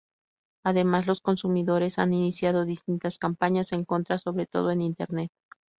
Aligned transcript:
Además, 0.63 1.05
los 1.05 1.21
consumidores 1.21 1.99
han 1.99 2.11
iniciado 2.11 2.65
distintas 2.65 3.19
campañas 3.19 3.71
en 3.71 3.85
contra, 3.85 4.17
sobre 4.17 4.47
todo 4.47 4.71
en 4.71 4.81
Internet. 4.81 5.31